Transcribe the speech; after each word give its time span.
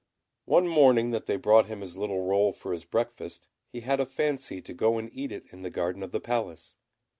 One 0.45 0.67
morning 0.67 1.11
that 1.11 1.27
they 1.27 1.35
brought 1.35 1.67
him 1.67 1.81
his 1.81 1.95
little 1.95 2.23
roll 2.25 2.53
for 2.53 2.71
his 2.71 2.85
breakfast, 2.85 3.47
he 3.71 3.81
had 3.81 3.99
a 3.99 4.05
fancy 4.07 4.59
to 4.59 4.73
go 4.73 4.97
and 4.97 5.11
eat 5.13 5.31
it 5.31 5.43
in 5.51 5.61
the 5.61 5.69
garden 5.69 6.01
of 6.01 6.11
the 6.11 6.19
Palace. 6.19 6.75